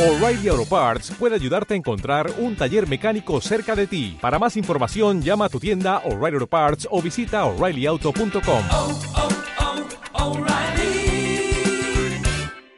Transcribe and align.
O'Reilly 0.00 0.48
Auto 0.48 0.64
Parts 0.64 1.10
puede 1.18 1.34
ayudarte 1.34 1.74
a 1.74 1.76
encontrar 1.76 2.32
un 2.38 2.56
taller 2.56 2.88
mecánico 2.88 3.38
cerca 3.42 3.76
de 3.76 3.86
ti. 3.86 4.16
Para 4.18 4.38
más 4.38 4.56
información, 4.56 5.20
llama 5.20 5.44
a 5.44 5.48
tu 5.50 5.60
tienda 5.60 5.98
O'Reilly 6.06 6.36
Auto 6.36 6.46
Parts 6.46 6.88
o 6.90 7.02
visita 7.02 7.44
oreillyauto.com. 7.44 8.62
oh, 8.72 8.98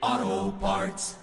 oh, 0.03 0.55
Parts. 0.61 1.17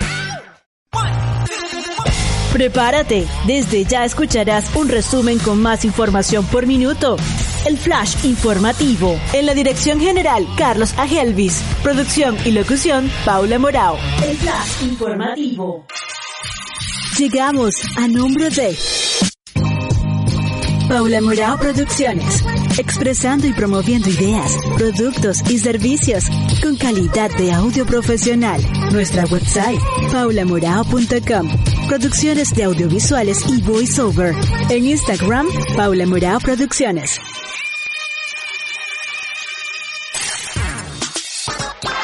Prepárate, 2.53 3.27
desde 3.45 3.83
ya 3.83 4.05
escucharás 4.05 4.73
un 4.75 4.87
resumen 4.87 5.37
con 5.39 5.61
más 5.61 5.83
información 5.83 6.45
por 6.45 6.65
minuto. 6.65 7.17
El 7.65 7.77
Flash 7.77 8.25
Informativo. 8.25 9.19
En 9.33 9.45
la 9.45 9.53
dirección 9.53 9.99
general, 9.99 10.47
Carlos 10.57 10.93
Agelvis. 10.97 11.61
Producción 11.83 12.37
y 12.45 12.51
locución, 12.51 13.11
Paula 13.25 13.59
Morao. 13.59 13.97
El 14.23 14.37
Flash 14.37 14.83
Informativo. 14.83 15.85
Llegamos 17.17 17.75
a 17.97 18.07
nombre 18.07 18.49
de 18.49 18.77
Paula 20.87 21.21
Morao 21.21 21.59
Producciones. 21.59 22.43
Expresando 22.77 23.45
y 23.45 23.53
promoviendo 23.53 24.09
ideas, 24.09 24.57
productos 24.77 25.41
y 25.49 25.59
servicios 25.59 26.23
con 26.63 26.77
calidad 26.77 27.29
de 27.37 27.51
audio 27.51 27.85
profesional. 27.85 28.61
Nuestra 28.91 29.25
website, 29.25 29.79
paulamorao.com. 30.11 31.49
Producciones 31.87 32.53
de 32.55 32.63
audiovisuales 32.63 33.43
y 33.49 33.61
voiceover. 33.61 34.33
En 34.69 34.85
Instagram, 34.85 35.47
Paula 35.75 36.05
Morao 36.05 36.39
Producciones. 36.39 37.19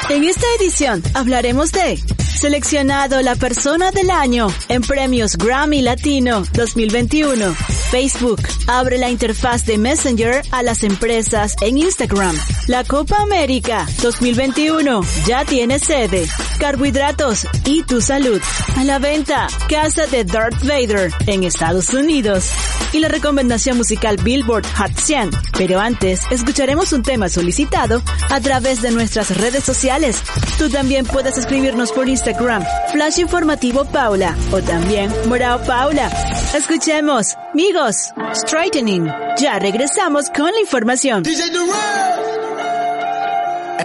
En 0.08 0.22
esta 0.22 0.46
edición 0.60 1.02
hablaremos 1.14 1.72
de 1.72 1.96
Seleccionado 1.96 3.22
la 3.22 3.34
persona 3.34 3.90
del 3.90 4.10
año 4.10 4.46
en 4.68 4.82
premios 4.82 5.36
Grammy 5.36 5.82
Latino 5.82 6.44
2021. 6.52 7.75
Facebook 7.90 8.42
abre 8.66 8.98
la 8.98 9.10
interfaz 9.10 9.64
de 9.64 9.78
Messenger 9.78 10.42
a 10.50 10.62
las 10.62 10.82
empresas 10.82 11.54
en 11.60 11.78
Instagram. 11.78 12.36
La 12.66 12.84
Copa 12.84 13.22
América 13.22 13.86
2021 14.02 15.02
ya 15.26 15.44
tiene 15.44 15.78
sede. 15.78 16.26
Carbohidratos 16.58 17.46
y 17.64 17.82
tu 17.82 18.00
salud. 18.00 18.40
A 18.76 18.84
la 18.84 18.98
venta, 18.98 19.46
Casa 19.68 20.06
de 20.06 20.24
Darth 20.24 20.62
Vader 20.64 21.12
en 21.26 21.44
Estados 21.44 21.90
Unidos. 21.94 22.50
Y 22.92 23.00
la 23.00 23.08
recomendación 23.08 23.76
musical 23.76 24.16
Billboard 24.16 24.66
Hot 24.76 24.92
100. 24.98 25.30
Pero 25.56 25.80
antes, 25.80 26.20
escucharemos 26.30 26.92
un 26.92 27.02
tema 27.02 27.28
solicitado 27.28 28.02
a 28.30 28.40
través 28.40 28.82
de 28.82 28.90
nuestras 28.90 29.36
redes 29.36 29.64
sociales. 29.64 30.22
Tú 30.58 30.68
también 30.70 31.04
puedes 31.06 31.36
escribirnos 31.36 31.92
por 31.92 32.08
Instagram, 32.08 32.64
Flash 32.92 33.18
Informativo 33.18 33.84
Paula, 33.84 34.36
o 34.52 34.60
también 34.60 35.12
Morao 35.28 35.60
Paula. 35.62 36.10
Escuchemos, 36.54 37.36
amigos, 37.56 38.12
Straightening. 38.34 39.06
Ya 39.38 39.58
regresamos 39.58 40.28
con 40.28 40.52
la 40.52 40.60
información. 40.60 41.24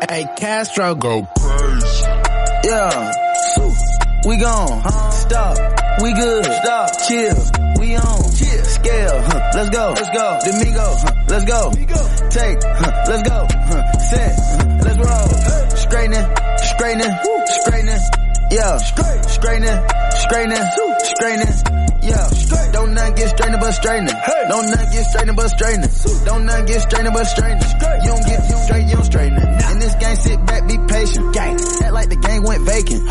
Hey, 0.09 0.27
Castro 0.37 0.93
go 0.95 1.25
crazy. 1.39 2.05
Yeah. 2.65 3.13
We 4.25 4.37
gone. 4.37 4.83
Stop. 5.11 5.57
We 6.01 6.13
good. 6.13 6.43
Stop. 6.43 6.89
Chill. 7.07 7.35
We 7.79 7.95
on. 7.95 8.31
Chill. 8.35 8.65
Scale. 8.65 9.21
Huh. 9.23 9.51
Let's 9.55 9.69
go. 9.69 9.93
Let's 9.95 10.09
go. 10.09 10.39
Domingo. 10.45 10.95
Huh. 10.97 11.13
Let's 11.29 11.45
go. 11.45 11.71
Take. 12.29 12.57
Huh. 12.61 13.05
Let's 13.07 13.29
go. 13.29 13.47
Huh. 13.49 13.99
Set. 13.99 14.35
Let's 14.83 14.97
roll. 14.99 15.29
Straightening. 15.77 16.27
Straightening. 16.57 17.13
Straightening. 17.61 18.01
Yeah. 18.51 18.77
Straightening. 18.77 19.79
Straightening. 20.19 20.65
Straightening. 21.15 21.90
Yeah. 22.01 22.71
Don't 22.71 22.93
not 22.93 23.15
get 23.15 23.29
strained 23.29 23.57
but 23.59 23.71
straightening. 23.71 24.15
Don't 24.49 24.69
not 24.71 24.91
get 24.91 25.05
strained 25.05 25.35
but 25.35 25.47
straightening. 25.49 25.89
Don't 26.25 26.45
not 26.45 26.67
get 26.67 26.81
strained 26.81 27.13
but 27.13 27.25
straightening. 27.25 27.71
You 28.01 28.09
don't 28.09 28.25
get 28.25 28.49
you 28.49 28.57
straight, 28.57 28.85
you 28.87 28.95
don't 28.95 29.05
straighten 29.05 29.37
it. 29.37 29.71
In 29.71 29.79
this 29.79 29.95
game, 29.95 30.15
sit 30.15 30.45
back, 30.45 30.67
be 30.67 30.77
patient. 30.87 31.33
Gang. 31.33 31.55
Act 31.83 31.93
like 31.93 32.09
the 32.09 32.15
game 32.15 32.43
went 32.43 32.63
vacant. 32.65 33.07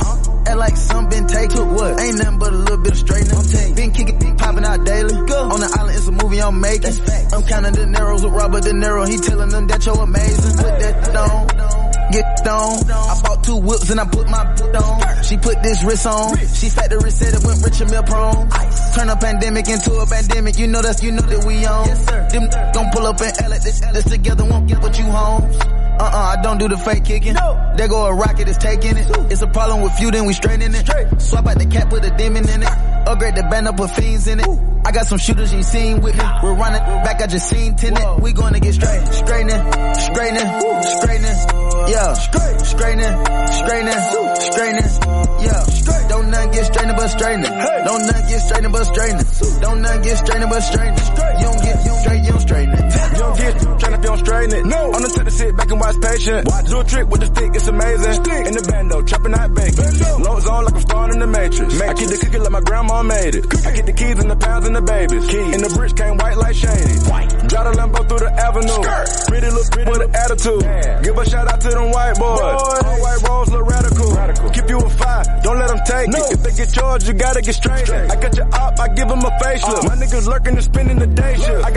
Act 0.49 0.59
like 0.59 0.77
some 0.77 1.09
been 1.09 1.27
taken. 1.27 1.75
What? 1.75 2.01
Ain't 2.01 2.19
nothing 2.19 2.39
but 2.39 2.53
a 2.53 2.56
little 2.56 2.78
bit 2.78 2.93
of 2.93 2.99
straightening. 2.99 3.75
Been 3.75 3.91
kicking, 3.93 4.19
been 4.19 4.37
popping 4.37 4.65
out 4.65 4.84
daily. 4.84 5.15
On 5.15 5.61
the 5.61 5.75
island, 5.78 5.97
it's 5.97 6.09
a 6.09 6.12
movie 6.12 6.43
I'm 6.43 6.61
making. 6.61 6.95
I'm 7.33 7.43
counting 7.45 7.75
the 7.75 7.87
narrows 7.87 8.25
with 8.25 8.33
Robert 8.33 8.62
De 8.65 8.71
Niro. 8.71 9.09
He 9.09 9.19
telling 9.19 9.51
them 9.51 9.67
that 9.69 9.87
you're 9.87 10.03
amazing. 10.03 10.57
Put 10.57 10.78
that 10.81 11.17
on. 11.17 11.80
Get 12.12 12.48
on. 12.48 12.91
I 12.91 13.21
bought 13.22 13.44
two 13.44 13.56
whips 13.56 13.91
and 13.91 14.00
I 14.00 14.04
put 14.04 14.28
my 14.28 14.44
boot 14.54 14.75
on. 14.75 15.22
She 15.22 15.37
put 15.37 15.62
this 15.62 15.84
wrist 15.84 16.06
on. 16.06 16.37
She 16.38 16.69
factory 16.69 17.10
said 17.10 17.34
it 17.34 17.44
went 17.44 17.62
rich 17.65 17.81
and 17.81 17.91
meal 17.91 18.03
prone. 18.03 18.50
Turn 18.94 19.09
a 19.09 19.16
pandemic 19.16 19.69
into 19.69 19.93
a 19.94 20.06
pandemic. 20.06 20.59
You 20.59 20.66
know 20.66 20.82
that's 20.82 21.03
you 21.03 21.12
know 21.12 21.22
that 21.22 21.44
we 21.44 21.65
on. 21.66 21.87
Them 22.31 22.72
gon' 22.75 22.91
pull 22.93 23.06
up 23.06 23.21
and 23.21 23.43
L 23.43 23.53
at 23.53 23.62
this, 23.62 24.04
together 24.04 24.44
won't 24.44 24.66
get 24.66 24.81
what 24.82 24.98
you 24.98 25.04
homes. 25.04 25.56
Uh-uh, 25.56 26.34
I 26.38 26.43
don't 26.43 26.59
do 26.59 26.66
the 26.66 26.78
fake 26.78 27.04
kicking. 27.04 27.34
No. 27.34 27.75
There 27.76 27.87
go 27.87 28.06
a 28.06 28.15
rocket, 28.15 28.48
it's 28.48 28.59
taking 28.59 28.97
it. 28.97 29.06
It's 29.31 29.42
a 29.42 29.47
problem 29.47 29.82
with 29.82 30.00
you, 30.00 30.10
then 30.10 30.25
we 30.25 30.32
straightening 30.32 30.75
it. 30.75 31.21
Swap 31.21 31.47
out 31.47 31.59
the 31.59 31.66
cap, 31.66 31.91
put 31.91 32.04
a 32.04 32.10
demon 32.16 32.48
in 32.48 32.62
it. 32.62 32.90
Upgrade 33.10 33.34
the 33.34 33.43
band 33.43 33.66
up, 33.66 33.76
put 33.76 33.91
fiends 33.91 34.28
in 34.28 34.38
it. 34.38 34.47
I 34.87 34.93
got 34.93 35.04
some 35.06 35.19
shooters 35.19 35.50
you 35.50 35.59
ain't 35.59 35.66
seen 35.66 36.00
with 36.00 36.15
me. 36.16 36.25
We're 36.44 36.54
running 36.54 36.78
back, 37.03 37.21
I 37.21 37.26
just 37.26 37.48
seen 37.48 37.75
tenant. 37.75 38.22
We 38.22 38.32
gonna 38.32 38.60
get 38.60 38.75
straight. 38.75 39.03
Straightening, 39.10 39.59
straightening, 39.98 40.48
straightening. 40.94 41.37
Yeah. 41.91 42.15
Straightening, 42.15 43.15
straightening, 43.50 44.00
straightening. 44.47 44.88
Yeah. 45.43 46.06
Don't 46.09 46.31
not 46.31 46.53
get 46.53 46.65
strained 46.66 46.94
but 46.97 47.09
straightening. 47.09 47.50
Don't 47.50 48.06
not 48.06 48.28
get 48.28 48.41
strained 48.47 48.72
but 48.72 48.84
straightening. 48.84 49.27
Don't 49.60 49.82
not 49.82 50.03
get 50.04 50.16
strained 50.19 50.47
but 50.48 50.60
straightening. 50.60 51.03
You 51.03 51.34
you 51.41 51.47
don't 51.50 51.59
straight, 51.81 52.23
you 52.25 52.31
don't 52.31 52.41
straighten 52.41 52.75
it. 52.75 52.85
You 53.13 53.19
don't 53.19 53.37
get 53.37 53.53
trying 53.81 53.95
to 53.95 53.99
be 53.99 54.09
on 54.09 54.19
straighten 54.19 54.53
it. 54.59 54.65
No. 54.67 54.93
I'm 54.93 55.03
the 55.03 55.09
type 55.09 55.25
to 55.25 55.31
sit 55.31 55.57
back 55.57 55.71
and 55.71 55.81
watch 55.81 55.97
patient. 56.01 56.47
Watch. 56.47 56.67
Do 56.69 56.81
a 56.81 56.85
trick 56.85 57.07
with 57.09 57.21
the 57.21 57.27
stick, 57.27 57.51
it's 57.55 57.67
amazing. 57.67 58.13
Stick. 58.25 58.47
In 58.47 58.55
the 58.55 58.65
bando, 58.69 59.03
chopping 59.03 59.35
out 59.35 59.55
bacon. 59.55 60.23
Loads 60.23 60.47
on 60.47 60.65
like 60.65 60.75
I'm 60.75 60.81
starring 60.81 61.13
in 61.15 61.21
the 61.21 61.27
Matrix. 61.27 61.75
Matrix. 61.75 61.91
I 61.91 61.95
keep 61.95 62.09
the 62.11 62.19
cookie 62.21 62.39
like 62.39 62.53
my 62.53 62.61
grandma 62.61 63.03
made 63.03 63.35
it. 63.35 63.45
Cookie. 63.49 63.67
I 63.67 63.73
get 63.75 63.87
the 63.87 63.93
keys 63.93 64.19
and 64.19 64.31
the 64.31 64.37
pounds 64.37 64.67
and 64.67 64.77
the 64.77 64.83
babies. 64.83 65.25
Keys. 65.27 65.55
And 65.55 65.63
the 65.65 65.73
bricks 65.77 65.93
came 65.95 66.17
white 66.17 66.37
like 66.37 66.55
shady. 66.55 66.97
White. 67.09 67.31
Drive 67.49 67.67
the 67.67 67.73
Lambo 67.81 68.01
through 68.09 68.23
the 68.23 68.33
avenue. 68.33 68.79
Skirt. 68.81 69.07
Pretty 69.29 69.51
look 69.51 69.67
pretty 69.71 69.91
with 69.91 70.03
an 70.03 70.11
attitude. 70.15 70.61
Damn. 70.61 71.03
Give 71.03 71.17
a 71.19 71.25
shout 71.29 71.47
out 71.49 71.61
to 71.61 71.69
them 71.71 71.91
white 71.91 72.17
boys. 72.19 72.41
boys. 72.41 72.83
All 72.85 72.99
white 73.01 73.21
rolls 73.27 73.51
look 73.51 73.67
radical. 73.67 74.09
radical. 74.15 74.51
Keep 74.51 74.69
you 74.69 74.79
a 74.79 74.91
fire, 74.91 75.25
don't 75.43 75.59
let 75.59 75.69
them 75.69 75.81
take 75.87 76.09
no. 76.09 76.19
it. 76.19 76.33
If 76.33 76.43
they 76.43 76.55
get 76.55 76.73
charged, 76.73 77.09
you 77.09 77.15
gotta 77.15 77.43
get 77.43 77.55
straight. 77.55 77.87
straight. 77.87 78.11
I 78.11 78.17
got 78.21 78.37
your 78.37 78.49
op, 78.55 78.79
I 78.79 78.89
give 78.95 79.09
them 79.09 79.21
a 79.21 79.31
facelift. 79.43 79.85
Uh. 79.85 79.89
My 79.89 79.97
niggas 79.97 80.27
lurking 80.27 80.55
and 80.55 80.65
spending 80.65 80.99
the 80.99 81.07
day 81.07 81.35
shift. 81.37 81.65
I 81.65 81.70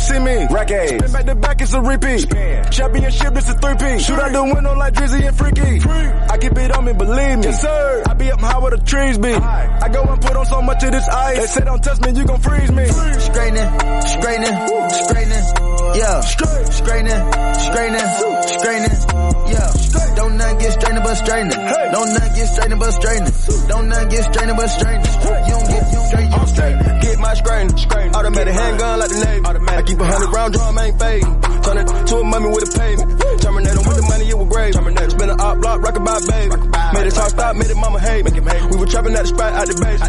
you 0.00 0.14
see 0.14 0.18
me. 0.18 0.46
Rack 0.50 0.70
A's. 0.70 0.88
Spin 0.90 1.12
back 1.12 1.26
to 1.26 1.34
back, 1.34 1.60
it's 1.60 1.72
a 1.74 1.80
repeat. 1.80 2.20
Spin. 2.20 2.64
Championship, 2.70 3.36
it's 3.36 3.48
a 3.50 3.54
three-piece. 3.54 4.06
Shoot 4.06 4.18
out 4.18 4.32
the 4.32 4.44
window 4.44 4.74
like 4.74 4.94
Drizzy 4.94 5.26
and 5.26 5.36
Freaky. 5.36 5.80
Free. 5.80 6.06
I 6.32 6.38
keep 6.38 6.56
it 6.56 6.72
on 6.72 6.84
me, 6.84 6.92
believe 6.92 7.38
me. 7.38 7.44
Yes, 7.44 7.60
sir. 7.60 8.02
I 8.08 8.14
be 8.14 8.30
up 8.32 8.40
high 8.40 8.58
where 8.58 8.70
the 8.70 8.78
trees 8.78 9.18
be. 9.18 9.32
Aye. 9.32 9.78
I 9.82 9.88
go 9.88 10.02
and 10.02 10.20
put 10.20 10.36
on 10.36 10.46
so 10.46 10.62
much 10.62 10.82
of 10.84 10.92
this 10.92 11.08
ice. 11.08 11.38
They 11.38 11.46
say 11.46 11.64
don't 11.64 11.82
touch 11.82 12.00
me, 12.00 12.12
you 12.18 12.24
gon' 12.24 12.40
freeze 12.40 12.72
me. 12.72 12.86
Straightening, 12.86 13.68
straightening, 14.00 14.56
straightening. 15.04 15.44
Yeah. 16.00 16.20
Straight. 16.20 16.66
Straightening, 16.80 17.20
straightening, 17.60 18.08
straightening. 18.56 18.96
Yeah. 19.52 19.70
Don't 20.16 20.36
not 20.36 20.58
get 20.60 20.72
strained 20.72 21.02
but 21.02 21.14
straightening. 21.14 21.60
Don't 21.92 22.12
not 22.14 22.34
get 22.34 22.46
strained 22.46 22.78
but 22.80 22.90
straightening. 22.92 23.68
Don't 23.68 23.88
not 23.88 24.10
get 24.10 24.22
strained 24.24 24.56
but 24.56 24.68
straightening. 24.68 25.06
You 25.10 25.54
don't 25.54 25.68
get, 25.68 25.92
you 25.92 26.00
straight, 26.06 26.24
you 26.24 26.84
don't. 26.84 27.00
Get 27.00 27.18
my 27.18 27.34
straightening. 27.34 27.76
straightening. 27.76 28.14
Automatic 28.14 28.54
handgun 28.54 28.98
like 29.00 29.08
the 29.10 29.24
Navy. 29.24 29.46
Automatic. 29.46 29.89
I 29.90 29.92
keep 29.92 30.00
a 30.00 30.06
hundred 30.06 30.30
round 30.30 30.54
drum, 30.54 30.78
ain't 30.78 30.98
fading. 31.00 31.40
Turn 31.62 31.78
it 31.78 32.06
to 32.06 32.16
a 32.16 32.24
mummy 32.24 32.48
with 32.54 32.62
a 32.62 32.78
pavement. 32.78 33.20
Terminator 33.42 33.82
with 33.82 33.96
the 33.98 34.06
money, 34.06 34.28
it 34.30 34.38
was 34.38 34.48
grave. 34.48 34.72
Terminator. 34.72 35.10
Spin 35.10 35.30
an 35.30 35.40
op 35.40 35.58
block, 35.58 35.82
rock 35.82 35.96
about 35.96 36.22
baby. 36.30 36.54
Made 36.94 37.06
it 37.06 37.14
talk 37.14 37.30
stop, 37.30 37.56
made 37.56 37.70
it 37.70 37.76
mama 37.76 37.98
hate. 37.98 38.24
Make 38.24 38.36
it 38.36 38.46
hate. 38.46 38.70
We 38.70 38.76
were 38.78 38.86
trapping 38.86 39.14
at 39.18 39.26
the 39.26 39.30
spot, 39.34 39.52
out 39.52 39.66
the 39.66 39.74
base. 39.82 40.00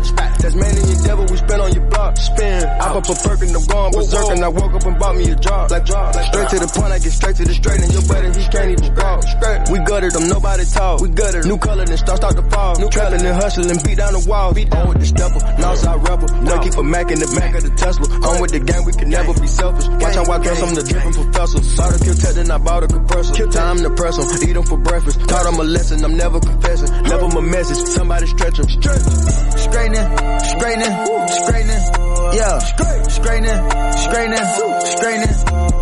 That's 0.42 0.56
man 0.56 0.74
and 0.78 0.86
your 0.86 1.02
devil, 1.02 1.26
we 1.26 1.38
spin 1.38 1.60
on 1.60 1.72
your 1.74 1.86
block. 1.90 2.18
Spin. 2.18 2.64
I 2.66 2.88
pop 2.94 3.10
a 3.10 3.16
perk 3.18 3.42
and 3.42 3.56
I'm 3.58 3.66
gone 3.66 3.92
berserk 3.92 4.30
and 4.32 4.44
I 4.46 4.50
woke 4.50 4.74
up 4.74 4.86
and 4.86 4.98
bought 4.98 5.16
me 5.16 5.26
a 5.32 5.36
job. 5.36 5.72
Like. 5.72 5.90
Like 5.92 6.26
straight 6.34 6.50
to 6.50 6.60
the 6.62 6.70
point, 6.72 6.92
I 6.94 7.00
get 7.00 7.14
straight 7.14 7.36
to 7.36 7.44
the 7.46 7.54
straight 7.54 7.82
and 7.82 7.92
your 7.94 8.06
buddy, 8.06 8.30
he 8.38 8.46
can't 8.50 8.70
even 8.74 8.96
walk. 8.96 9.22
Straight. 9.22 9.62
We 9.70 9.78
gutted 9.86 10.14
them, 10.14 10.26
nobody 10.30 10.66
talk. 10.66 11.02
We 11.02 11.10
gutted 11.10 11.46
New 11.46 11.58
color, 11.58 11.86
then 11.86 11.98
start 11.98 12.18
start 12.18 12.36
to 12.38 12.46
fall. 12.50 12.78
New 12.80 12.90
trapping 12.90 13.22
and 13.22 13.36
hustling, 13.36 13.82
beat 13.84 13.98
down 13.98 14.14
the 14.14 14.24
wall. 14.26 14.54
Beat 14.54 14.74
on 14.74 14.90
with 14.90 15.00
the 15.00 15.08
stepper, 15.10 15.42
Northside 15.62 16.02
rebel. 16.08 16.28
No. 16.42 16.60
keep 16.62 16.76
a 16.78 16.84
Mac 16.84 17.12
in 17.12 17.20
the 17.20 17.30
back 17.38 17.54
of 17.56 17.64
the 17.64 17.74
Tesla. 17.76 18.08
On 18.30 18.42
with 18.42 18.52
the 18.52 18.62
gang, 18.62 18.86
we 18.86 18.94
can 18.94 19.10
never 19.10 19.34
be 19.34 19.48
selfish. 19.72 20.02
Watch 20.02 20.16
how 20.16 20.34
I 20.34 20.38
dress, 20.40 20.62
I'm 20.62 20.76
the 20.76 20.84
different 20.84 21.16
professor. 21.16 21.64
Saw 21.64 21.90
the 21.92 22.00
kill 22.04 22.16
tech, 22.16 22.36
then 22.36 22.52
I 22.52 22.58
bought 22.58 22.84
a 22.84 22.88
compressor. 22.88 23.48
Time 23.52 23.78
to 23.78 23.90
press 23.92 24.18
them, 24.18 24.50
eat 24.50 24.54
them 24.54 24.64
for 24.64 24.78
breakfast. 24.78 25.20
Taught 25.28 25.44
them 25.44 25.60
a 25.60 25.64
lesson, 25.64 26.04
I'm 26.04 26.18
never 26.18 26.40
confessing. 26.40 26.92
Never 27.04 27.28
my 27.30 27.42
message, 27.42 27.78
somebody 27.88 28.28
stretch 28.28 28.58
them. 28.58 28.70
Straightening, 28.70 30.08
straightening, 30.40 30.94
straightening. 31.30 31.84
Yeah. 32.32 32.60
Straightening, 33.12 33.60
straightening, 33.92 34.46
straightening. 34.96 35.34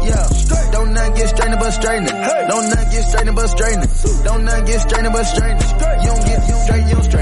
Yeah. 0.05 0.25
Don't 0.71 0.93
not 0.93 1.15
get 1.15 1.29
strained 1.29 1.59
but 1.59 1.71
straightening. 1.71 2.15
Don't 2.49 2.69
not 2.69 2.85
get 2.91 3.03
strained 3.03 3.35
but 3.35 3.47
straightening. 3.47 3.89
Don't 4.23 4.43
not 4.45 4.65
get 4.65 4.79
strained 4.81 5.09
but 5.13 5.23
straightening. 5.23 5.69
You 5.69 6.09
don't 6.09 6.25
get, 6.25 6.39
you 6.47 6.53
don't 6.53 6.63
straight, 6.65 6.85
you 6.87 6.95
don't 6.95 7.03
straighten 7.03 7.18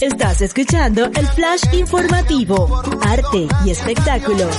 Estás 0.00 0.40
escuchando 0.40 1.04
el 1.14 1.26
flash 1.28 1.62
informativo, 1.74 2.80
arte 3.02 3.46
y 3.66 3.70
espectáculos. 3.70 4.56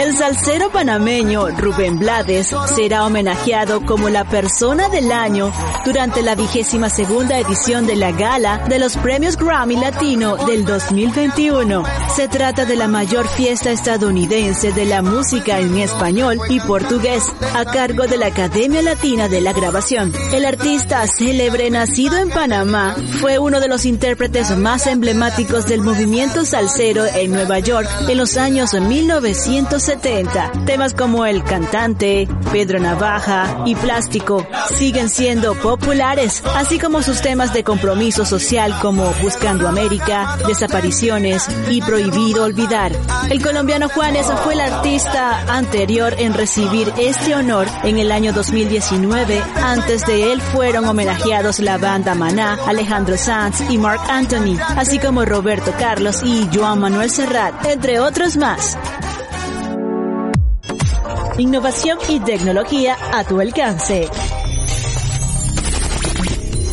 El 0.00 0.16
salsero 0.16 0.70
panameño 0.70 1.48
Rubén 1.58 1.98
Blades 1.98 2.54
será 2.74 3.04
homenajeado 3.04 3.84
como 3.84 4.08
la 4.08 4.24
persona 4.24 4.88
del 4.88 5.12
año 5.12 5.52
durante 5.84 6.22
la 6.22 6.34
vigésima 6.34 6.88
segunda 6.88 7.38
edición 7.38 7.86
de 7.86 7.96
la 7.96 8.10
gala 8.10 8.64
de 8.66 8.78
los 8.78 8.96
premios 8.96 9.36
Grammy 9.36 9.76
Latino 9.76 10.36
del 10.46 10.64
2021. 10.64 11.84
Se 12.16 12.28
trata 12.28 12.64
de 12.64 12.76
la 12.76 12.88
mayor 12.88 13.28
fiesta 13.28 13.72
estadounidense 13.72 14.72
de 14.72 14.86
la 14.86 15.02
música 15.02 15.60
en 15.60 15.76
español 15.76 16.40
y 16.48 16.60
portugués 16.60 17.22
a 17.54 17.66
cargo 17.66 18.06
de 18.06 18.16
la 18.16 18.28
Academia 18.28 18.80
Latina 18.80 19.28
de 19.28 19.42
la 19.42 19.52
Grabación. 19.52 20.14
El 20.32 20.46
artista 20.46 21.06
célebre 21.08 21.70
nacido 21.70 22.16
en 22.16 22.30
Panamá 22.30 22.96
fue 23.20 23.38
uno 23.38 23.60
de 23.60 23.68
los 23.68 23.84
intérpretes 23.84 24.56
más 24.56 24.86
emblemáticos 24.86 25.66
del 25.66 25.82
movimiento 25.82 26.46
salsero 26.46 27.04
en 27.04 27.32
Nueva 27.32 27.58
York 27.58 27.86
en 28.08 28.16
los 28.16 28.38
años 28.38 28.72
1970. 29.90 30.64
Temas 30.66 30.94
como 30.94 31.26
El 31.26 31.42
Cantante, 31.42 32.28
Pedro 32.52 32.78
Navaja 32.78 33.62
y 33.66 33.74
Plástico 33.74 34.46
siguen 34.76 35.08
siendo 35.08 35.54
populares, 35.54 36.42
así 36.54 36.78
como 36.78 37.02
sus 37.02 37.20
temas 37.20 37.52
de 37.52 37.64
compromiso 37.64 38.24
social 38.24 38.78
como 38.80 39.12
Buscando 39.22 39.68
América, 39.68 40.38
Desapariciones 40.46 41.48
y 41.68 41.82
Prohibido 41.82 42.44
Olvidar. 42.44 42.92
El 43.30 43.42
colombiano 43.42 43.88
Juanes 43.88 44.26
fue 44.44 44.54
el 44.54 44.60
artista 44.60 45.40
anterior 45.52 46.14
en 46.18 46.34
recibir 46.34 46.92
este 46.96 47.34
honor 47.34 47.66
en 47.82 47.98
el 47.98 48.12
año 48.12 48.32
2019. 48.32 49.42
Antes 49.62 50.06
de 50.06 50.32
él 50.32 50.40
fueron 50.40 50.84
homenajeados 50.86 51.58
la 51.58 51.78
banda 51.78 52.14
Maná, 52.14 52.58
Alejandro 52.66 53.16
Sanz 53.16 53.60
y 53.68 53.78
Mark 53.78 54.00
Anthony, 54.08 54.56
así 54.76 54.98
como 54.98 55.24
Roberto 55.24 55.72
Carlos 55.78 56.20
y 56.24 56.48
Joan 56.52 56.80
Manuel 56.80 57.10
Serrat, 57.10 57.66
entre 57.66 57.98
otros 57.98 58.36
más. 58.36 58.78
Innovación 61.40 61.98
y 62.10 62.20
tecnología 62.20 62.98
a 63.14 63.24
tu 63.24 63.40
alcance. 63.40 64.10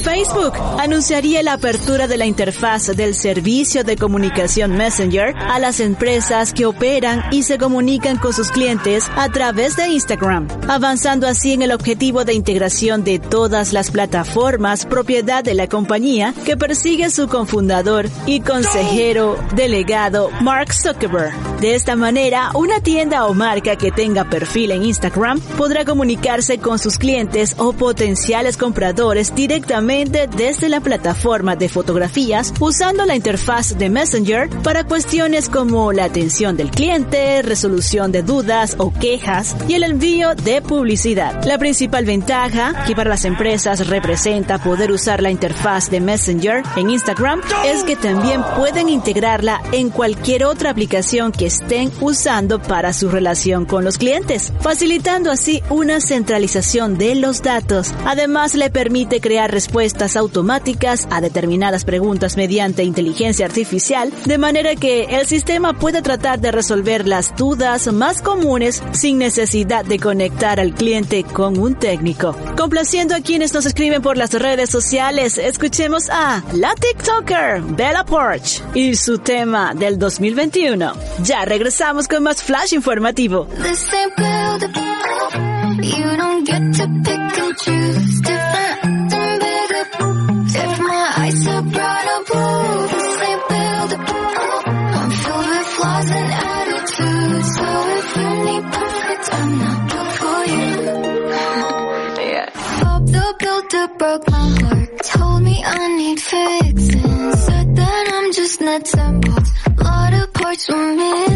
Facebook 0.03 0.53
anunciaría 0.77 1.41
la 1.43 1.53
apertura 1.53 2.07
de 2.07 2.17
la 2.17 2.25
interfaz 2.25 2.87
del 2.87 3.13
servicio 3.15 3.85
de 3.85 3.95
comunicación 3.95 4.75
Messenger 4.75 5.33
a 5.37 5.59
las 5.59 5.79
empresas 5.79 6.53
que 6.53 6.65
operan 6.65 7.23
y 7.31 7.43
se 7.43 7.57
comunican 7.57 8.17
con 8.17 8.33
sus 8.33 8.51
clientes 8.51 9.09
a 9.15 9.29
través 9.29 9.77
de 9.77 9.87
Instagram, 9.87 10.47
avanzando 10.67 11.27
así 11.27 11.53
en 11.53 11.61
el 11.61 11.71
objetivo 11.71 12.25
de 12.25 12.33
integración 12.33 13.05
de 13.05 13.19
todas 13.19 13.71
las 13.71 13.91
plataformas 13.91 14.85
propiedad 14.85 15.45
de 15.45 15.53
la 15.53 15.67
compañía 15.67 16.33
que 16.45 16.57
persigue 16.57 17.09
su 17.09 17.29
cofundador 17.29 18.07
y 18.25 18.41
consejero 18.41 19.37
delegado 19.55 20.29
Mark 20.41 20.73
Zuckerberg. 20.73 21.33
De 21.59 21.73
esta 21.73 21.95
manera, 21.95 22.51
una 22.53 22.81
tienda 22.81 23.25
o 23.25 23.33
marca 23.33 23.77
que 23.77 23.91
tenga 23.91 24.29
perfil 24.29 24.69
en 24.69 24.83
Instagram 24.83 25.39
podrá 25.57 25.85
comunicarse 25.85 26.59
con 26.59 26.77
sus 26.77 26.99
clientes 26.99 27.55
o 27.57 27.73
potenciales 27.73 28.57
compradores 28.57 29.33
directamente 29.33 30.27
desde 30.27 30.69
la 30.69 30.81
plataforma 30.81 31.55
de 31.55 31.67
fotografías 31.67 32.53
usando 32.59 33.07
la 33.07 33.15
interfaz 33.15 33.75
de 33.75 33.89
Messenger 33.89 34.49
para 34.61 34.83
cuestiones 34.83 35.49
como 35.49 35.91
la 35.93 36.03
atención 36.03 36.57
del 36.57 36.69
cliente, 36.69 37.41
resolución 37.41 38.11
de 38.11 38.21
dudas 38.21 38.75
o 38.77 38.93
quejas 38.93 39.55
y 39.67 39.73
el 39.73 39.83
envío 39.83 40.35
de 40.35 40.61
publicidad. 40.61 41.43
La 41.43 41.57
principal 41.57 42.05
ventaja 42.05 42.85
que 42.85 42.95
para 42.95 43.09
las 43.09 43.25
empresas 43.25 43.87
representa 43.87 44.59
poder 44.59 44.91
usar 44.91 45.23
la 45.23 45.31
interfaz 45.31 45.89
de 45.89 46.01
Messenger 46.01 46.61
en 46.75 46.91
Instagram 46.91 47.41
es 47.65 47.83
que 47.83 47.95
también 47.95 48.43
pueden 48.55 48.89
integrarla 48.89 49.59
en 49.71 49.89
cualquier 49.89 50.45
otra 50.45 50.69
aplicación 50.69 51.31
que 51.31 51.46
estén 51.47 51.91
usando 52.01 52.61
para 52.61 52.93
su 52.93 53.09
relación 53.09 53.65
con 53.65 53.83
los 53.83 53.97
clientes, 53.97 54.53
facilitando 54.61 55.31
así 55.31 55.63
una 55.69 55.99
centralización 55.99 56.97
de 56.97 57.15
los 57.15 57.41
datos. 57.41 57.93
Además 58.05 58.53
le 58.53 58.69
permite 58.69 59.19
crear 59.19 59.51
respuestas 59.51 60.15
automáticas 60.15 61.07
a 61.09 61.21
determinadas 61.21 61.83
preguntas 61.83 62.37
mediante 62.37 62.83
inteligencia 62.83 63.45
artificial, 63.45 64.13
de 64.25 64.37
manera 64.37 64.75
que 64.75 65.05
el 65.05 65.25
sistema 65.25 65.73
puede 65.73 66.01
tratar 66.01 66.39
de 66.39 66.51
resolver 66.51 67.07
las 67.07 67.35
dudas 67.35 67.91
más 67.91 68.21
comunes 68.21 68.83
sin 68.91 69.17
necesidad 69.17 69.85
de 69.85 69.99
conectar 69.99 70.59
al 70.59 70.73
cliente 70.73 71.23
con 71.23 71.57
un 71.57 71.75
técnico. 71.75 72.35
Complaciendo 72.57 73.15
a 73.15 73.21
quienes 73.21 73.53
nos 73.53 73.65
escriben 73.65 74.01
por 74.01 74.17
las 74.17 74.33
redes 74.33 74.69
sociales, 74.69 75.37
escuchemos 75.37 76.09
a 76.09 76.43
la 76.53 76.73
TikToker 76.75 77.61
Bella 77.61 78.03
Porch 78.05 78.61
y 78.73 78.95
su 78.95 79.17
tema 79.19 79.73
del 79.73 79.97
2021. 79.97 80.93
Ya 81.23 81.36
regresamos 81.45 82.07
con 82.07 82.23
más 82.23 82.43
flash 82.43 82.73
informativo. 82.73 83.47
You 85.79 86.17
don't 86.17 86.43
get 86.43 86.73
to 86.77 86.87
pick 87.03 87.37
and 87.37 87.57
choose 87.57 88.21
different 88.21 89.13
and 89.13 89.39
bigger. 89.39 89.85
If 90.59 90.79
my 90.79 91.13
eyes 91.17 91.47
are 91.47 91.61
bright 91.61 92.07
or 92.13 92.23
blue, 92.25 92.87
this 92.87 93.19
ain't 93.27 93.47
build 93.47 93.93
up. 93.93 94.09
I'm 94.67 95.11
filled 95.11 95.47
with 95.47 95.67
flaws 95.75 96.09
and 96.09 96.31
attitudes. 96.33 97.49
So 97.57 97.67
if 97.97 98.15
you 98.17 98.29
need 98.47 98.63
perfect, 98.73 99.25
I'm 99.33 99.49
not 99.59 99.79
built 99.91 100.11
for 100.21 100.39
you. 100.55 100.67
Yeah. 102.31 102.49
Bob 102.81 103.05
the 103.07 103.25
builder 103.39 103.87
broke 103.99 104.25
my 104.31 104.49
heart. 104.61 104.89
Told 105.03 105.41
me 105.43 105.63
I 105.63 105.87
need 105.97 106.19
fixing. 106.19 107.31
Said 107.33 107.75
that 107.75 108.11
I'm 108.15 108.33
just 108.33 108.61
nuts 108.61 108.93
and 108.95 109.21
bolts. 109.25 109.51
Lot 109.77 110.13
of 110.13 110.33
parts 110.33 110.67
were 110.69 110.93
missing. 110.95 111.26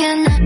can 0.00 0.39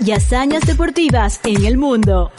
y 0.00 0.10
hazañas 0.10 0.66
deportivas 0.66 1.40
en 1.44 1.64
el 1.64 1.78
mundo. 1.78 2.32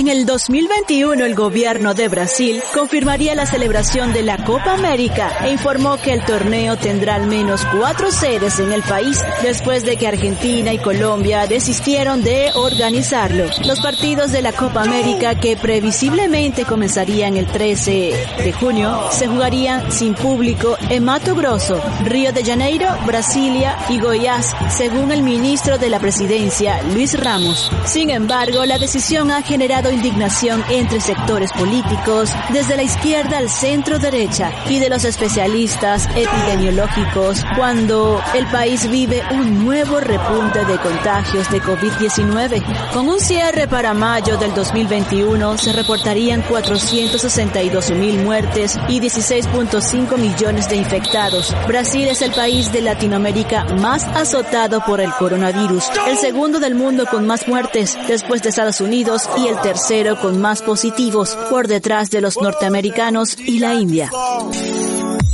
En 0.00 0.08
el 0.08 0.24
2021 0.24 1.26
el 1.26 1.34
gobierno 1.34 1.92
de 1.92 2.08
Brasil 2.08 2.62
confirmaría 2.72 3.34
la 3.34 3.44
celebración 3.44 4.14
de 4.14 4.22
la 4.22 4.42
Copa 4.42 4.72
América 4.72 5.30
e 5.44 5.50
informó 5.50 5.98
que 5.98 6.14
el 6.14 6.24
torneo 6.24 6.78
tendrá 6.78 7.16
al 7.16 7.26
menos 7.26 7.66
cuatro 7.66 8.10
sedes 8.10 8.60
en 8.60 8.72
el 8.72 8.82
país 8.82 9.22
después 9.42 9.84
de 9.84 9.98
que 9.98 10.08
Argentina 10.08 10.72
y 10.72 10.78
Colombia 10.78 11.46
desistieron 11.46 12.22
de 12.22 12.50
organizarlo. 12.54 13.44
Los 13.66 13.80
partidos 13.80 14.32
de 14.32 14.40
la 14.40 14.52
Copa 14.52 14.84
América 14.84 15.34
que 15.34 15.58
previsiblemente 15.58 16.64
comenzarían 16.64 17.36
el 17.36 17.46
13 17.46 18.14
de 18.42 18.52
junio 18.54 18.98
se 19.10 19.26
jugarían 19.26 19.92
sin 19.92 20.14
público 20.14 20.78
en 20.88 21.04
Mato 21.04 21.34
Grosso, 21.34 21.78
Río 22.06 22.32
de 22.32 22.42
Janeiro, 22.42 22.88
Brasilia 23.04 23.76
y 23.90 24.00
Goiás, 24.00 24.56
según 24.70 25.12
el 25.12 25.22
ministro 25.22 25.76
de 25.76 25.90
la 25.90 26.00
presidencia 26.00 26.80
Luis 26.94 27.20
Ramos. 27.20 27.70
Sin 27.84 28.08
embargo, 28.08 28.64
la 28.64 28.78
decisión 28.78 29.30
ha 29.30 29.42
generado 29.42 29.89
indignación 29.92 30.62
entre 30.70 31.00
sectores 31.00 31.52
políticos, 31.52 32.30
desde 32.50 32.76
la 32.76 32.82
izquierda 32.82 33.38
al 33.38 33.48
centro 33.48 33.98
derecha 33.98 34.52
y 34.68 34.78
de 34.78 34.88
los 34.88 35.04
especialistas 35.04 36.08
epidemiológicos, 36.14 37.42
cuando 37.56 38.22
el 38.34 38.46
país 38.46 38.88
vive 38.88 39.22
un 39.32 39.64
nuevo 39.64 39.98
repunte 39.98 40.64
de 40.64 40.78
contagios 40.78 41.50
de 41.50 41.60
COVID-19. 41.60 42.92
Con 42.92 43.08
un 43.08 43.18
cierre 43.18 43.66
para 43.66 43.92
mayo 43.94 44.36
del 44.36 44.54
2021 44.54 45.58
se 45.58 45.72
reportarían 45.72 46.42
462 46.42 47.90
mil 47.92 48.22
muertes 48.22 48.78
y 48.88 49.00
16.5 49.00 50.16
millones 50.18 50.68
de 50.68 50.76
infectados. 50.76 51.54
Brasil 51.66 52.06
es 52.08 52.22
el 52.22 52.32
país 52.32 52.70
de 52.72 52.82
Latinoamérica 52.82 53.64
más 53.64 54.04
azotado 54.04 54.84
por 54.84 55.00
el 55.00 55.12
coronavirus, 55.14 55.84
el 56.06 56.16
segundo 56.16 56.60
del 56.60 56.74
mundo 56.74 57.06
con 57.10 57.26
más 57.26 57.48
muertes 57.48 57.98
después 58.06 58.42
de 58.42 58.50
Estados 58.50 58.80
Unidos 58.80 59.28
y 59.36 59.48
el 59.48 59.60
tercero 59.60 59.79
con 60.20 60.40
más 60.40 60.62
positivos 60.62 61.36
por 61.48 61.66
detrás 61.66 62.10
de 62.10 62.20
los 62.20 62.40
norteamericanos 62.40 63.38
y 63.38 63.58
la 63.58 63.74
India. 63.74 64.10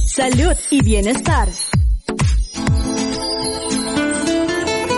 Salud 0.07 0.57
y 0.71 0.83
bienestar. 0.83 1.49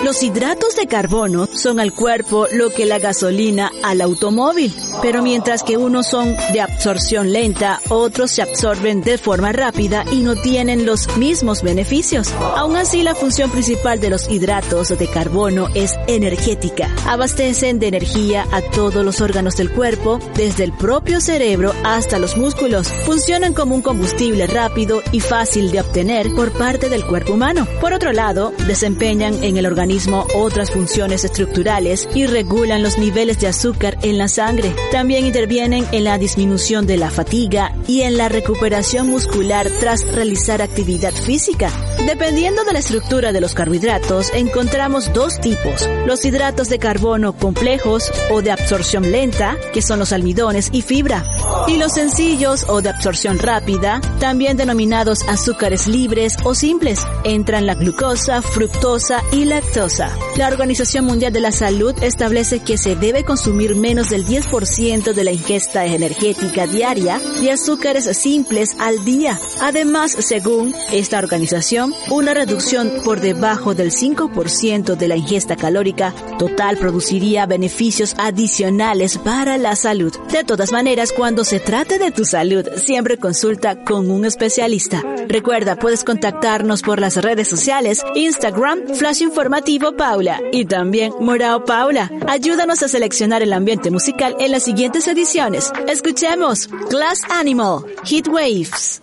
Los 0.09 0.23
hidratos 0.23 0.75
de 0.75 0.87
carbono 0.87 1.47
son 1.55 1.79
al 1.79 1.93
cuerpo 1.93 2.47
lo 2.50 2.71
que 2.71 2.87
la 2.87 2.99
gasolina 2.99 3.71
al 3.83 4.00
automóvil, 4.00 4.75
pero 5.03 5.23
mientras 5.23 5.62
que 5.62 5.77
unos 5.77 6.07
son 6.07 6.35
de 6.55 6.62
absorción 6.62 7.31
lenta, 7.31 7.83
otros 7.91 8.31
se 8.31 8.41
absorben 8.41 9.03
de 9.03 9.19
forma 9.19 9.53
rápida 9.53 10.07
y 10.11 10.21
no 10.21 10.35
tienen 10.35 10.87
los 10.87 11.15
mismos 11.19 11.62
beneficios. 11.62 12.33
Aún 12.57 12.77
así, 12.77 13.03
la 13.03 13.15
función 13.15 13.50
principal 13.50 14.00
de 14.00 14.09
los 14.09 14.31
hidratos 14.31 14.88
de 14.88 15.09
carbono 15.09 15.69
es 15.75 15.95
energética. 16.07 16.88
Abastecen 17.07 17.79
de 17.79 17.88
energía 17.88 18.47
a 18.50 18.62
todos 18.62 19.05
los 19.05 19.21
órganos 19.21 19.57
del 19.57 19.71
cuerpo, 19.71 20.21
desde 20.37 20.65
el 20.65 20.73
propio 20.73 21.21
cerebro 21.21 21.75
hasta 21.85 22.19
los 22.19 22.35
músculos. 22.38 22.91
Funcionan 23.05 23.53
como 23.53 23.75
un 23.75 23.83
combustible 23.83 24.47
rápido 24.47 25.03
y 25.12 25.21
fácil 25.21 25.71
de 25.71 25.83
obtener 25.83 26.33
por 26.35 26.50
parte 26.53 26.88
del 26.88 27.05
cuerpo 27.05 27.35
humano. 27.35 27.69
Por 27.83 27.93
otro 27.93 28.15
lado, 28.15 28.55
desempeñan 28.67 29.45
en 29.45 29.59
el 29.59 29.67
organismo 29.67 29.98
otras 30.07 30.71
funciones 30.71 31.25
estructurales 31.25 32.09
y 32.14 32.26
regulan 32.26 32.83
los 32.83 32.99
niveles 32.99 33.40
de 33.40 33.49
azúcar 33.49 33.99
en 34.02 34.19
la 34.19 34.28
sangre. 34.28 34.75
También 34.93 35.26
intervienen 35.26 35.87
en 35.93 36.05
la 36.05 36.19
disminución 36.19 36.87
de 36.87 36.97
la 36.97 37.11
fatiga 37.11 37.75
y 37.87 38.02
en 38.02 38.17
la 38.17 38.28
recuperación 38.28 39.09
muscular 39.09 39.69
tras 39.81 40.07
realizar 40.12 40.62
actividad 40.62 41.12
física. 41.12 41.71
Dependiendo 42.07 42.64
de 42.64 42.73
la 42.73 42.78
estructura 42.78 43.33
de 43.33 43.40
los 43.40 43.55
carbohidratos, 43.55 44.33
encontramos 44.35 45.12
dos 45.12 45.40
tipos. 45.40 45.88
Los 46.07 46.25
hidratos 46.25 46.69
de 46.69 46.78
carbono 46.78 47.33
complejos 47.33 48.12
o 48.31 48.43
de 48.43 48.50
absorción 48.50 49.11
lenta, 49.11 49.57
que 49.73 49.83
son 49.83 49.99
los 49.99 50.12
almidones 50.12 50.69
y 50.73 50.83
fibra, 50.83 51.25
y 51.67 51.76
los 51.76 51.93
sencillos 51.93 52.67
o 52.69 52.83
de 52.83 52.90
absorción 52.90 53.38
rápida, 53.38 54.00
también 54.21 54.57
denominados 54.57 55.23
azúcares 55.28 55.87
libres 55.87 56.37
o 56.45 56.55
simples. 56.55 57.00
Entran 57.25 57.67
la 57.67 57.75
glucosa, 57.75 58.43
fructosa 58.43 59.23
y 59.33 59.45
lactosa. 59.45 59.88
La 60.37 60.49
Organización 60.49 61.07
Mundial 61.07 61.33
de 61.33 61.40
la 61.40 61.50
Salud 61.50 61.95
establece 62.02 62.61
que 62.61 62.76
se 62.76 62.95
debe 62.95 63.25
consumir 63.25 63.75
menos 63.75 64.11
del 64.11 64.26
10% 64.26 65.14
de 65.14 65.25
la 65.25 65.33
ingesta 65.33 65.87
energética 65.87 66.66
diaria 66.66 67.18
de 67.40 67.52
azúcares 67.52 68.04
simples 68.16 68.76
al 68.78 69.02
día. 69.07 69.40
Además, 69.62 70.12
según 70.12 70.75
esta 70.92 71.18
organización, 71.18 71.95
una 72.11 72.35
reducción 72.35 72.92
por 73.02 73.21
debajo 73.21 73.75
del 73.75 73.90
5% 73.90 74.95
de 74.95 75.09
la 75.09 75.16
ingesta 75.16 75.57
calórica 75.57 76.12
total 76.38 76.76
produciría 76.76 77.47
beneficios 77.47 78.14
adicionales 78.18 79.16
para 79.16 79.57
la 79.57 79.75
salud. 79.75 80.12
De 80.30 80.45
todas 80.45 80.71
maneras, 80.71 81.12
cuando 81.12 81.45
se 81.45 81.61
trate 81.61 81.99
de 81.99 82.11
tu 82.11 82.26
salud, 82.26 82.66
siempre 82.76 83.16
consulta 83.16 83.83
con 83.85 84.11
un 84.11 84.26
especialista. 84.26 85.02
Recuerda, 85.28 85.76
puedes 85.76 86.04
contactarnos 86.04 86.83
por 86.83 87.00
las 87.00 87.16
redes 87.16 87.49
sociales, 87.49 88.02
Instagram, 88.14 88.80
Flash 88.95 89.23
Informativo 89.23 89.77
Paula 89.97 90.40
y 90.52 90.64
también 90.64 91.12
Morao 91.20 91.64
Paula. 91.64 92.11
Ayúdanos 92.26 92.82
a 92.82 92.88
seleccionar 92.88 93.42
el 93.42 93.52
ambiente 93.52 93.90
musical 93.90 94.37
en 94.40 94.52
las 94.52 94.64
siguientes 94.64 95.06
ediciones. 95.08 95.73
Escuchemos 95.88 96.68
Glass 96.90 97.23
Animal, 97.30 97.85
Heat 98.04 98.28
Waves. 98.28 99.02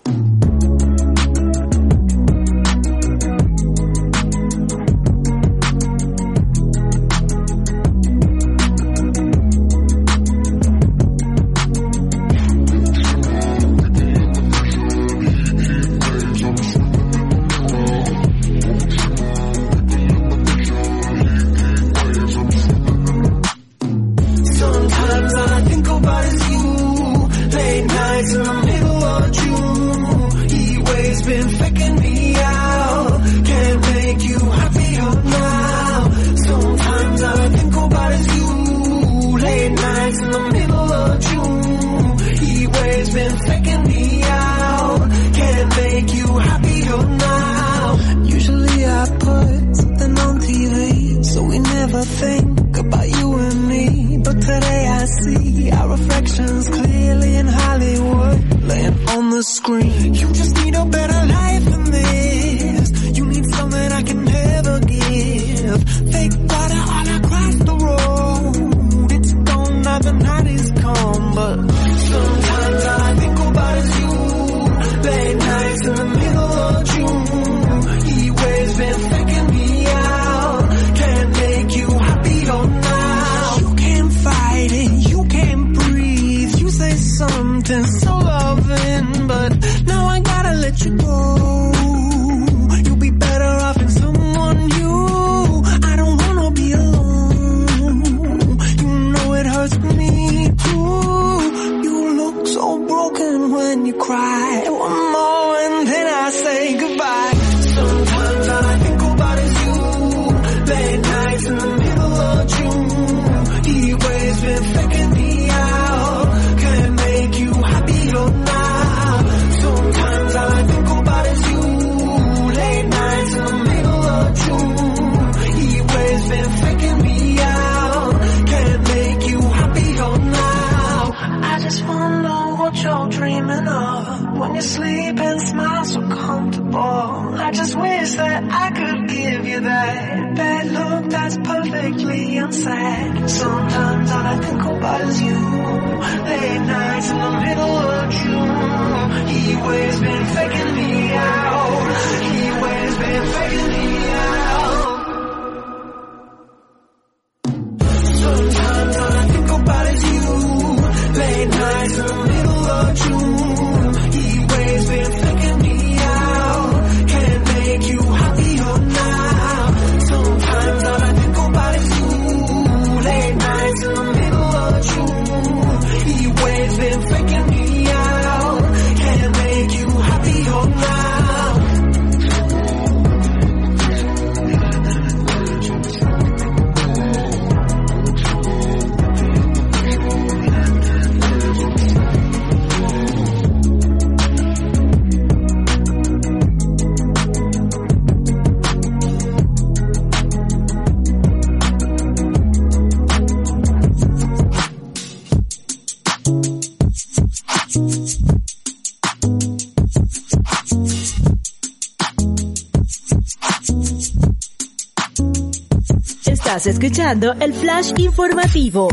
Escuchando 216.68 217.34
el 217.40 217.54
flash 217.54 217.92
informativo. 217.98 218.88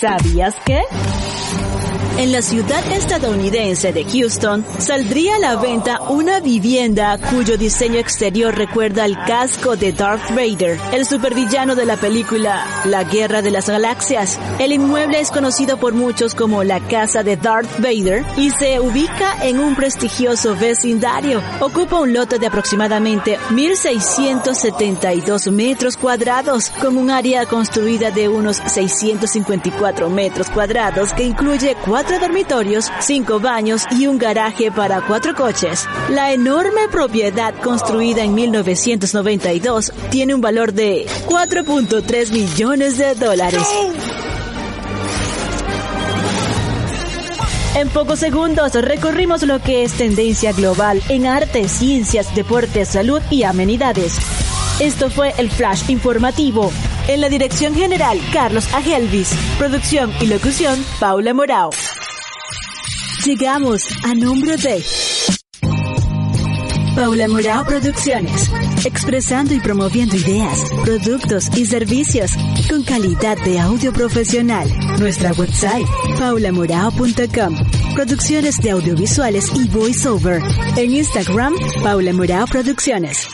¿Sabías 0.00 0.54
que? 0.64 0.82
En 2.16 2.30
la 2.30 2.42
ciudad 2.42 2.86
estadounidense 2.92 3.92
de 3.92 4.04
Houston 4.04 4.64
saldría 4.78 5.34
a 5.34 5.40
la 5.40 5.56
venta 5.56 6.00
una 6.02 6.38
vivienda 6.38 7.18
cuyo 7.18 7.58
diseño 7.58 7.98
exterior 7.98 8.54
recuerda 8.54 9.02
al 9.02 9.16
casco 9.24 9.74
de 9.74 9.92
Darth 9.92 10.30
Vader, 10.30 10.78
el 10.92 11.06
supervillano 11.06 11.74
de 11.74 11.86
la 11.86 11.96
película 11.96 12.64
La 12.84 13.02
Guerra 13.02 13.42
de 13.42 13.50
las 13.50 13.68
Galaxias. 13.68 14.38
El 14.60 14.72
inmueble 14.72 15.18
es 15.18 15.32
conocido 15.32 15.76
por 15.76 15.94
muchos 15.94 16.36
como 16.36 16.62
la 16.62 16.78
casa 16.78 17.24
de 17.24 17.36
Darth 17.36 17.80
Vader 17.80 18.24
y 18.36 18.50
se 18.50 18.78
ubica 18.78 19.36
en 19.42 19.58
un 19.58 19.74
prestigioso 19.74 20.54
vecindario. 20.54 21.42
Ocupa 21.58 21.98
un 21.98 22.12
lote 22.12 22.38
de 22.38 22.46
aproximadamente 22.46 23.40
1.672 23.50 25.50
metros 25.50 25.96
cuadrados 25.96 26.70
con 26.80 26.96
un 26.96 27.10
área 27.10 27.44
construida 27.46 28.12
de 28.12 28.28
unos 28.28 28.58
654 28.58 30.08
metros 30.10 30.48
cuadrados 30.48 31.12
que 31.12 31.24
incluye 31.24 31.76
cuatro 31.84 32.03
dormitorios, 32.20 32.90
cinco 33.00 33.40
baños 33.40 33.84
y 33.90 34.06
un 34.06 34.18
garaje 34.18 34.70
para 34.70 35.00
cuatro 35.02 35.34
coches. 35.34 35.86
La 36.08 36.32
enorme 36.32 36.88
propiedad 36.90 37.54
construida 37.62 38.22
en 38.22 38.34
1992 38.34 39.92
tiene 40.10 40.34
un 40.34 40.40
valor 40.40 40.72
de 40.72 41.06
4.3 41.26 42.32
millones 42.32 42.98
de 42.98 43.14
dólares. 43.14 43.62
En 47.76 47.88
pocos 47.88 48.20
segundos 48.20 48.72
recorrimos 48.74 49.42
lo 49.42 49.60
que 49.60 49.82
es 49.82 49.94
tendencia 49.94 50.52
global 50.52 51.02
en 51.08 51.26
arte, 51.26 51.68
ciencias, 51.68 52.32
deportes, 52.34 52.90
salud 52.90 53.20
y 53.30 53.42
amenidades. 53.42 54.16
Esto 54.80 55.10
fue 55.10 55.34
el 55.38 55.50
Flash 55.50 55.88
Informativo. 55.88 56.72
En 57.08 57.20
la 57.20 57.28
dirección 57.28 57.74
general, 57.74 58.20
Carlos 58.32 58.72
Agelvis. 58.74 59.34
Producción 59.58 60.12
y 60.20 60.26
locución, 60.26 60.84
Paula 60.98 61.34
Morao. 61.34 61.70
Llegamos 63.24 63.88
a 64.04 64.14
nombre 64.14 64.54
de 64.58 64.84
Paula 66.94 67.26
Morao 67.26 67.64
Producciones. 67.64 68.50
Expresando 68.84 69.54
y 69.54 69.60
promoviendo 69.60 70.14
ideas, 70.14 70.62
productos 70.84 71.48
y 71.56 71.64
servicios 71.64 72.32
con 72.68 72.82
calidad 72.82 73.38
de 73.38 73.58
audio 73.58 73.94
profesional. 73.94 74.68
Nuestra 74.98 75.32
website, 75.32 75.86
paulamorao.com. 76.18 77.94
Producciones 77.94 78.58
de 78.58 78.70
audiovisuales 78.72 79.50
y 79.54 79.68
voiceover. 79.68 80.42
En 80.76 80.92
Instagram, 80.92 81.54
Paula 81.82 82.12
Morao 82.12 82.46
Producciones. 82.46 83.26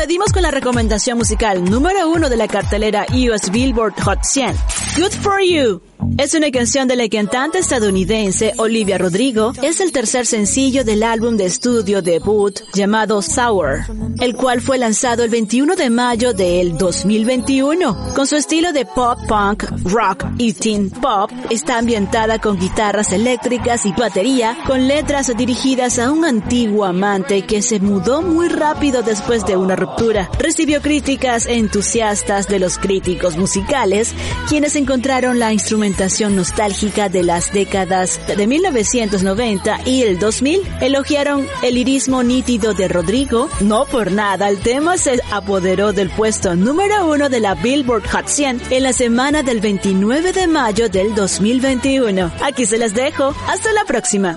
Despedimos 0.00 0.32
con 0.32 0.42
la 0.42 0.50
recomendación 0.50 1.18
musical 1.18 1.62
número 1.62 2.08
uno 2.08 2.30
de 2.30 2.38
la 2.38 2.48
cartelera 2.48 3.04
US 3.10 3.50
Billboard 3.50 3.92
Hot 4.02 4.20
100. 4.24 4.56
Good 4.96 5.12
for 5.12 5.42
You. 5.42 5.89
Es 6.16 6.34
una 6.34 6.50
canción 6.50 6.88
de 6.88 6.96
la 6.96 7.08
cantante 7.08 7.58
estadounidense 7.58 8.52
Olivia 8.58 8.98
Rodrigo. 8.98 9.52
Es 9.62 9.80
el 9.80 9.92
tercer 9.92 10.26
sencillo 10.26 10.84
del 10.84 11.02
álbum 11.02 11.36
de 11.36 11.46
estudio 11.46 12.00
debut 12.02 12.60
llamado 12.72 13.20
Sour, 13.22 13.80
el 14.20 14.34
cual 14.34 14.60
fue 14.60 14.78
lanzado 14.78 15.24
el 15.24 15.30
21 15.30 15.76
de 15.76 15.90
mayo 15.90 16.32
del 16.32 16.76
2021. 16.78 18.14
Con 18.14 18.26
su 18.26 18.36
estilo 18.36 18.72
de 18.72 18.86
pop, 18.86 19.18
punk, 19.28 19.64
rock 19.84 20.24
y 20.38 20.52
teen 20.52 20.90
pop, 20.90 21.30
está 21.50 21.78
ambientada 21.78 22.38
con 22.38 22.58
guitarras 22.58 23.12
eléctricas 23.12 23.84
y 23.84 23.92
batería, 23.92 24.56
con 24.66 24.88
letras 24.88 25.34
dirigidas 25.36 25.98
a 25.98 26.10
un 26.10 26.24
antiguo 26.24 26.84
amante 26.84 27.42
que 27.42 27.62
se 27.62 27.80
mudó 27.80 28.22
muy 28.22 28.48
rápido 28.48 29.02
después 29.02 29.44
de 29.46 29.56
una 29.56 29.76
ruptura. 29.76 30.30
Recibió 30.38 30.80
críticas 30.80 31.46
entusiastas 31.46 32.48
de 32.48 32.58
los 32.58 32.78
críticos 32.78 33.36
musicales, 33.36 34.14
quienes 34.48 34.76
encontraron 34.76 35.38
la 35.38 35.52
instrumentación 35.52 35.89
nostálgica 36.30 37.08
de 37.08 37.22
las 37.22 37.52
décadas 37.52 38.20
de 38.26 38.46
1990 38.46 39.80
y 39.86 40.02
el 40.02 40.18
2000. 40.18 40.60
Elogiaron 40.80 41.46
el 41.62 41.78
irismo 41.78 42.22
nítido 42.22 42.74
de 42.74 42.88
Rodrigo. 42.88 43.48
No 43.60 43.84
por 43.86 44.12
nada, 44.12 44.48
el 44.48 44.58
tema 44.58 44.96
se 44.98 45.20
apoderó 45.30 45.92
del 45.92 46.10
puesto 46.10 46.56
número 46.56 47.10
uno 47.10 47.28
de 47.28 47.40
la 47.40 47.54
Billboard 47.54 48.08
Hot 48.08 48.28
100 48.28 48.62
en 48.70 48.82
la 48.82 48.92
semana 48.92 49.42
del 49.42 49.60
29 49.60 50.32
de 50.32 50.46
mayo 50.46 50.88
del 50.88 51.14
2021. 51.14 52.30
Aquí 52.42 52.66
se 52.66 52.78
las 52.78 52.94
dejo. 52.94 53.34
Hasta 53.46 53.72
la 53.72 53.84
próxima. 53.84 54.36